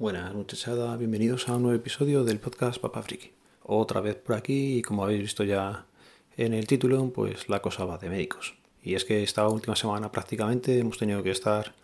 [0.00, 3.32] Buenas muchachada, bienvenidos a un nuevo episodio del podcast Papa Friki.
[3.64, 5.84] Otra vez por aquí y como habéis visto ya
[6.38, 8.54] en el título, pues la cosa va de médicos.
[8.82, 11.74] Y es que esta última semana prácticamente hemos tenido que estar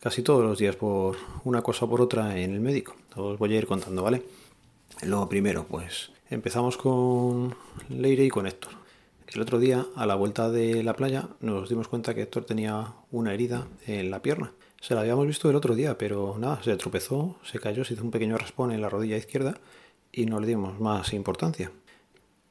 [0.00, 2.96] casi todos los días por una cosa o por otra en el médico.
[3.14, 4.22] Os voy a ir contando, ¿vale?
[5.02, 7.54] Lo primero, pues empezamos con
[7.90, 8.72] Leire y con Héctor.
[9.26, 12.94] El otro día, a la vuelta de la playa, nos dimos cuenta que Héctor tenía
[13.10, 14.54] una herida en la pierna.
[14.80, 18.02] Se la habíamos visto el otro día, pero nada, se tropezó, se cayó, se hizo
[18.02, 19.58] un pequeño raspón en la rodilla izquierda
[20.10, 21.70] y no le dimos más importancia.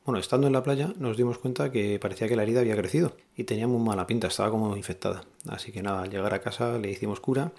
[0.06, 3.16] Bueno, estando en la playa nos dimos cuenta que parecía que la herida había crecido
[3.36, 5.24] y tenía muy mala pinta, estaba como infectada.
[5.48, 7.52] Así que nada, al llegar a casa le hicimos cura,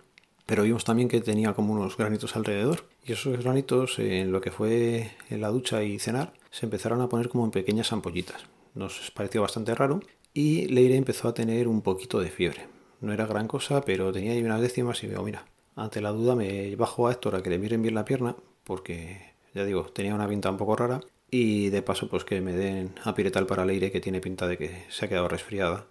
[0.46, 2.86] pero vimos también que tenía como unos granitos alrededor.
[3.04, 7.08] Y esos granitos, en lo que fue en la ducha y cenar, se empezaron a
[7.08, 10.00] poner como en pequeñas ampollitas nos pareció bastante raro
[10.32, 12.79] y Leire empezó a tener un poquito de fiebre.
[13.00, 15.44] No era gran cosa, pero tenía ahí unas décimas y veo, mira,
[15.76, 19.34] ante la duda me bajo a Héctor a que le miren bien la pierna, porque
[19.54, 22.94] ya digo, tenía una pinta un poco rara y de paso pues que me den
[23.04, 25.86] a piretal para Leire que tiene pinta de que se ha quedado resfriada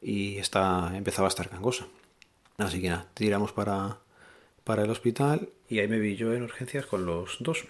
[0.00, 1.86] y está empezaba a estar gangosa.
[2.58, 3.98] Así que nada, tiramos para,
[4.64, 7.66] para el hospital y ahí me vi yo en urgencias con los dos.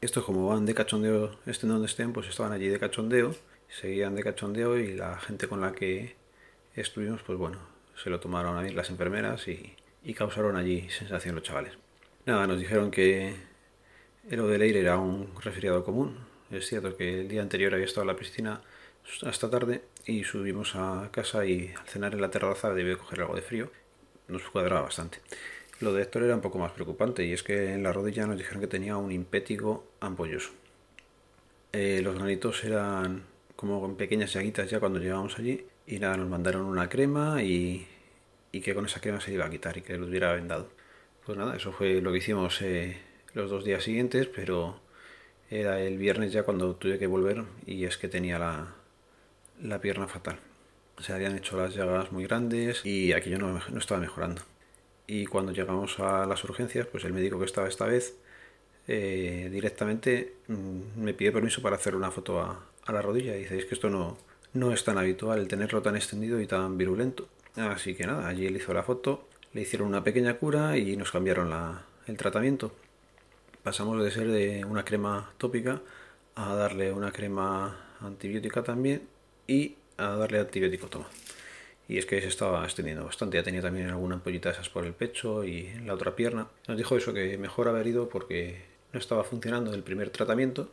[0.00, 3.34] Estos como van de cachondeo, estén donde estén, pues estaban allí de cachondeo
[3.72, 6.14] seguían de cachondeo y la gente con la que
[6.74, 7.58] estuvimos, pues bueno,
[8.02, 9.76] se lo tomaron a mí las enfermeras y,
[10.14, 11.78] causaron allí sensación los chavales.
[12.26, 13.34] Nada, nos dijeron que
[14.28, 16.18] el de Leire era un resfriado común.
[16.50, 18.60] Es cierto que el día anterior había estado en la piscina
[19.24, 23.36] hasta tarde y subimos a casa y al cenar en la terraza debió coger algo
[23.36, 23.70] de frío.
[24.28, 25.18] Nos cuadraba bastante.
[25.80, 28.38] Lo de Héctor era un poco más preocupante y es que en la rodilla nos
[28.38, 30.50] dijeron que tenía un impétigo ampolloso.
[31.72, 33.22] Eh, los granitos eran
[33.56, 35.64] como con pequeñas llaguitas ya cuando llegamos allí.
[35.86, 37.86] Y nada, nos mandaron una crema y,
[38.52, 40.68] y que con esa crema se iba a quitar y que lo hubiera vendado.
[41.24, 42.98] Pues nada, eso fue lo que hicimos eh,
[43.34, 44.80] los dos días siguientes, pero
[45.50, 48.74] era el viernes ya cuando tuve que volver y es que tenía la,
[49.62, 50.38] la pierna fatal.
[50.98, 54.42] Se habían hecho las llagas muy grandes y aquello no, no estaba mejorando.
[55.06, 58.16] Y cuando llegamos a las urgencias, pues el médico que estaba esta vez
[58.88, 63.36] eh, directamente mm, me pidió permiso para hacer una foto a, a la rodilla.
[63.36, 64.18] Y dice, que esto no,
[64.54, 67.28] no es tan habitual el tenerlo tan extendido y tan virulento.
[67.56, 71.10] Así que nada, allí él hizo la foto, le hicieron una pequeña cura y nos
[71.10, 71.52] cambiaron
[72.06, 72.72] el tratamiento.
[73.62, 75.80] Pasamos de ser de una crema tópica
[76.34, 79.02] a darle una crema antibiótica también
[79.46, 81.08] y a darle antibiótico toma.
[81.88, 83.36] Y es que se estaba extendiendo bastante.
[83.36, 86.48] Ya tenía también alguna ampollita esas por el pecho y en la otra pierna.
[86.66, 90.70] Nos dijo eso que mejor haber ido porque no estaba funcionando el primer tratamiento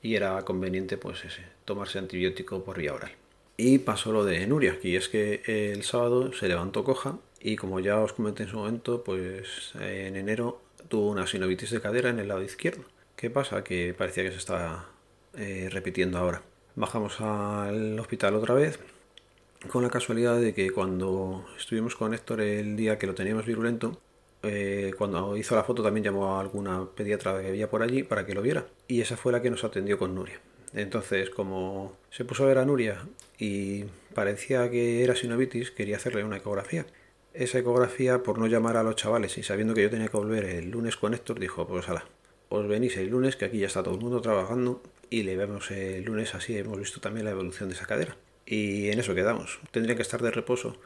[0.00, 3.12] y era conveniente pues ese, tomarse antibiótico por vía oral.
[3.56, 7.80] Y pasó lo de Nuria, y es que el sábado se levantó coja y como
[7.80, 12.18] ya os comenté en su momento, pues en enero tuvo una sinovitis de cadera en
[12.18, 12.84] el lado izquierdo.
[13.16, 13.62] ¿Qué pasa?
[13.64, 14.90] Que parecía que se estaba
[15.36, 16.42] eh, repitiendo ahora.
[16.76, 18.78] Bajamos al hospital otra vez
[19.68, 24.00] con la casualidad de que cuando estuvimos con Héctor el día que lo teníamos virulento,
[24.42, 28.26] eh, cuando hizo la foto también llamó a alguna pediatra que había por allí para
[28.26, 28.66] que lo viera.
[28.88, 30.40] Y esa fue la que nos atendió con Nuria.
[30.74, 33.06] Entonces, como se puso a ver a Nuria
[33.38, 33.84] y
[34.14, 36.86] parecía que era sinovitis, quería hacerle una ecografía.
[37.34, 40.44] Esa ecografía, por no llamar a los chavales y sabiendo que yo tenía que volver
[40.44, 42.04] el lunes con Héctor, dijo, pues ala,
[42.48, 45.70] os venís el lunes, que aquí ya está todo el mundo trabajando, y le vemos
[45.70, 48.16] el lunes así, hemos visto también la evolución de esa cadera.
[48.44, 49.60] Y en eso quedamos.
[49.70, 50.76] Tendría que estar de reposo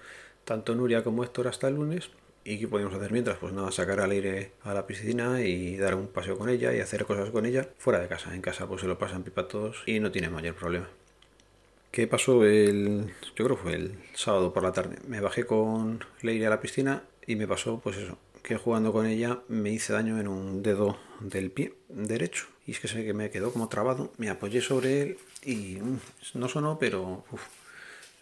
[0.45, 2.11] tanto Nuria como Héctor hasta el lunes,
[2.49, 3.39] ¿Y qué podemos hacer mientras?
[3.39, 6.79] Pues nada, sacar al aire a la piscina y dar un paseo con ella y
[6.79, 8.33] hacer cosas con ella fuera de casa.
[8.37, 10.89] En casa pues se lo pasan pipa todos y no tiene mayor problema.
[11.91, 13.13] ¿Qué pasó el...
[13.35, 14.95] yo creo fue el sábado por la tarde?
[15.09, 19.07] Me bajé con Leire a la piscina y me pasó pues eso, que jugando con
[19.07, 22.47] ella me hice daño en un dedo del pie derecho.
[22.65, 25.99] Y es que sé que me quedó como trabado, me apoyé sobre él y mm,
[26.35, 27.43] no sonó, pero uf,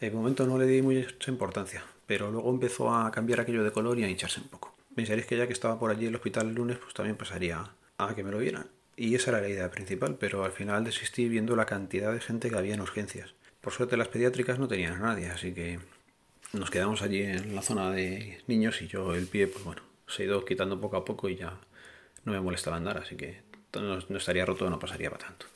[0.00, 3.98] en momento no le di mucha importancia pero luego empezó a cambiar aquello de color
[3.98, 4.74] y a hincharse un poco.
[4.94, 8.14] Pensaréis que ya que estaba por allí el hospital el lunes, pues también pasaría a
[8.14, 8.66] que me lo vieran.
[8.96, 12.48] Y esa era la idea principal, pero al final desistí viendo la cantidad de gente
[12.48, 13.34] que había en urgencias.
[13.60, 15.80] Por suerte las pediátricas no tenían a nadie, así que
[16.52, 20.22] nos quedamos allí en la zona de niños y yo el pie, pues bueno, se
[20.22, 21.58] ha ido quitando poco a poco y ya
[22.24, 23.42] no me molestaba andar, así que
[23.72, 25.46] no, estaría roto, no pasaría para tanto.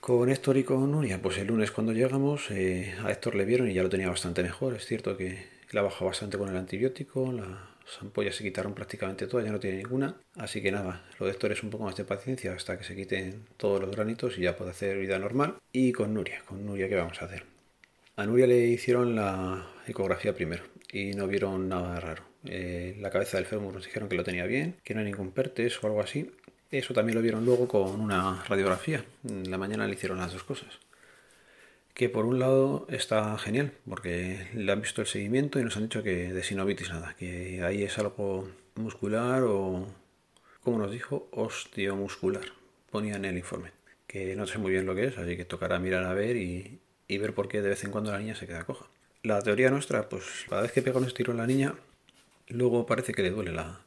[0.00, 3.70] Con Héctor y con Nuria, pues el lunes cuando llegamos, eh, a Héctor le vieron
[3.70, 4.74] y ya lo tenía bastante mejor.
[4.74, 9.46] Es cierto que la bajó bastante con el antibiótico, las ampollas se quitaron prácticamente todas,
[9.46, 10.16] ya no tiene ninguna.
[10.36, 12.96] Así que nada, lo de Héctor es un poco más de paciencia hasta que se
[12.96, 15.56] quiten todos los granitos y ya puede hacer vida normal.
[15.72, 17.44] Y con Nuria, con Nuria, ¿qué vamos a hacer?
[18.16, 22.24] A Nuria le hicieron la ecografía primero y no vieron nada raro.
[22.44, 25.32] Eh, la cabeza del fémur nos dijeron que lo tenía bien, que no hay ningún
[25.32, 26.30] pertes o algo así.
[26.70, 29.04] Eso también lo vieron luego con una radiografía.
[29.28, 30.78] En la mañana le hicieron las dos cosas.
[31.94, 35.84] Que por un lado está genial, porque le han visto el seguimiento y nos han
[35.84, 39.86] dicho que de sinovitis nada, que ahí es algo muscular o,
[40.62, 42.44] como nos dijo, osteomuscular.
[42.90, 43.72] Ponía en el informe.
[44.06, 46.80] Que no sé muy bien lo que es, así que tocará mirar a ver y,
[47.06, 48.86] y ver por qué de vez en cuando la niña se queda coja.
[49.22, 51.74] La teoría nuestra, pues cada vez que pega un estirón la niña,
[52.48, 53.80] luego parece que le duele la,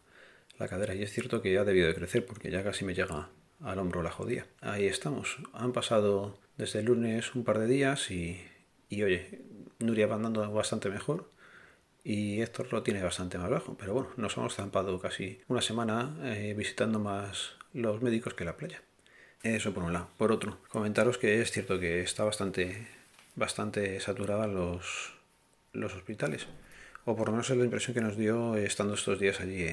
[0.59, 0.93] la cadera.
[0.93, 3.29] Y es cierto que ya ha debido de crecer porque ya casi me llega
[3.61, 4.45] al hombro la jodía.
[4.61, 5.37] Ahí estamos.
[5.53, 8.41] Han pasado desde el lunes un par de días y,
[8.89, 9.41] y oye,
[9.79, 11.29] Nuria va andando bastante mejor
[12.03, 13.75] y Héctor lo tiene bastante más bajo.
[13.77, 18.57] Pero bueno, nos hemos zampado casi una semana eh, visitando más los médicos que la
[18.57, 18.81] playa.
[19.41, 20.09] Eso por un lado.
[20.17, 22.87] Por otro, comentaros que es cierto que está bastante,
[23.35, 25.13] bastante saturada los,
[25.73, 26.47] los hospitales.
[27.05, 29.63] O por lo menos es la impresión que nos dio estando estos días allí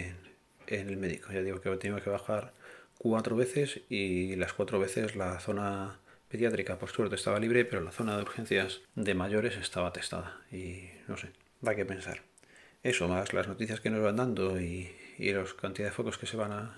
[0.66, 1.32] en, el médico.
[1.32, 2.52] Ya digo que tengo que bajar
[3.02, 5.98] cuatro veces y las cuatro veces la zona
[6.28, 10.90] pediátrica por suerte estaba libre, pero la zona de urgencias de mayores estaba testada y
[11.08, 11.30] no sé,
[11.62, 12.20] da que pensar.
[12.82, 16.26] Eso, más las noticias que nos van dando y, y la cantidad de focos que
[16.26, 16.72] se van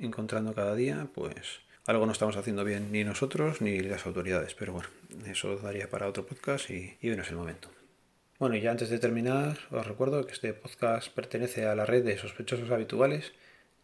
[0.00, 4.72] encontrando cada día, pues algo no estamos haciendo bien ni nosotros ni las autoridades, pero
[4.72, 4.88] bueno,
[5.26, 7.70] eso daría para otro podcast y, y no es el momento.
[8.40, 12.04] Bueno, y ya antes de terminar, os recuerdo que este podcast pertenece a la red
[12.04, 13.32] de sospechosos habituales.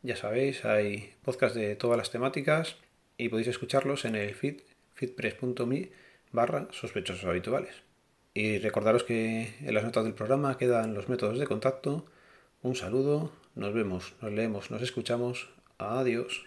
[0.06, 2.76] Ya sabéis, hay podcasts de todas las temáticas
[3.18, 4.60] y podéis escucharlos en el feed
[4.94, 5.90] feedpress.me
[6.30, 7.82] barra sospechosos habituales.
[8.32, 12.04] Y recordaros que en las notas del programa quedan los métodos de contacto.
[12.62, 15.48] Un saludo, nos vemos, nos leemos, nos escuchamos.
[15.76, 16.44] Adiós.